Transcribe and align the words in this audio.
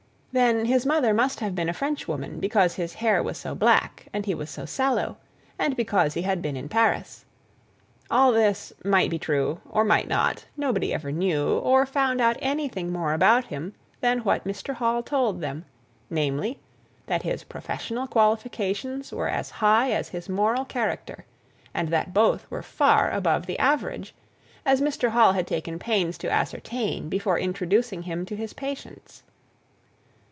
Then 0.33 0.63
his 0.63 0.85
mother 0.85 1.13
must 1.13 1.41
have 1.41 1.55
been 1.55 1.67
a 1.67 1.73
Frenchwoman, 1.73 2.39
because 2.39 2.75
his 2.75 2.93
hair 2.93 3.21
was 3.21 3.37
so 3.37 3.53
black; 3.53 4.07
and 4.13 4.25
he 4.25 4.33
was 4.33 4.49
so 4.49 4.63
sallow; 4.65 5.17
and 5.59 5.75
because 5.75 6.13
he 6.13 6.21
had 6.21 6.41
been 6.41 6.55
in 6.55 6.69
Paris. 6.69 7.25
All 8.09 8.31
this 8.31 8.71
might 8.85 9.09
be 9.09 9.19
true, 9.19 9.59
or 9.69 9.83
might 9.83 10.07
not; 10.07 10.45
nobody 10.55 10.93
ever 10.93 11.11
knew, 11.11 11.57
or 11.57 11.85
found 11.85 12.21
out 12.21 12.37
anything 12.39 12.93
more 12.93 13.11
about 13.13 13.47
him 13.47 13.73
than 13.99 14.19
what 14.19 14.45
Mr. 14.47 14.73
Hall 14.75 15.03
told 15.03 15.41
them, 15.41 15.65
namely, 16.09 16.61
that 17.07 17.23
his 17.23 17.43
professional 17.43 18.07
qualifications 18.07 19.11
were 19.11 19.27
as 19.27 19.49
high 19.49 19.91
as 19.91 20.07
his 20.07 20.29
moral 20.29 20.63
character, 20.63 21.25
and 21.73 21.89
that 21.89 22.13
both 22.13 22.49
were 22.49 22.63
far 22.63 23.11
above 23.11 23.47
the 23.47 23.59
average, 23.59 24.15
as 24.65 24.79
Mr. 24.79 25.09
Hall 25.09 25.33
had 25.33 25.45
taken 25.45 25.77
pains 25.77 26.17
to 26.19 26.31
ascertain 26.31 27.09
before 27.09 27.37
introducing 27.37 28.03
him 28.03 28.25
to 28.25 28.37
his 28.37 28.53
patients. 28.53 29.23